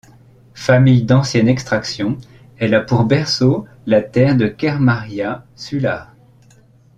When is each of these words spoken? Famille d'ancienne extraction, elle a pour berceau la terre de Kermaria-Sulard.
Famille 0.55 1.03
d'ancienne 1.03 1.47
extraction, 1.47 2.17
elle 2.57 2.73
a 2.73 2.81
pour 2.81 3.03
berceau 3.03 3.67
la 3.85 4.01
terre 4.01 4.35
de 4.35 4.47
Kermaria-Sulard. 4.47 6.15